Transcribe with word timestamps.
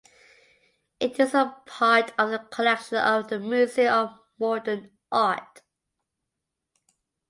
It 0.99 1.19
is 1.19 1.33
part 1.67 2.11
of 2.17 2.31
the 2.31 2.39
collection 2.49 2.97
of 2.97 3.27
the 3.27 3.37
Museum 3.37 3.93
of 3.93 4.19
Modern 4.39 4.89
Art. 5.11 5.61